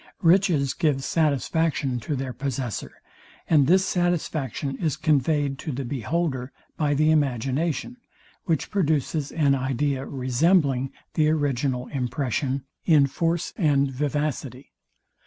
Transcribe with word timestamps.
Riches 0.23 0.73
give 0.73 1.03
satisfaction 1.03 1.99
to 1.99 2.15
their 2.15 2.33
possessor; 2.33 2.91
and 3.47 3.67
this 3.67 3.85
satisfaction 3.85 4.75
is 4.79 4.97
conveyed 4.97 5.59
to 5.59 5.71
the 5.71 5.85
beholder 5.85 6.51
by 6.75 6.95
the 6.95 7.11
imagination, 7.11 7.97
which 8.45 8.71
produces 8.71 9.31
an 9.31 9.53
idea 9.53 10.03
resembling 10.07 10.91
the 11.13 11.29
original 11.29 11.85
impression 11.89 12.63
in 12.83 13.05
force 13.05 13.53
and 13.57 13.91
vivacity. 13.91 14.71